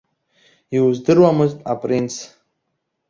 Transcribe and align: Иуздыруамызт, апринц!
Иуздыруамызт, 0.75 1.57
апринц! 1.73 2.13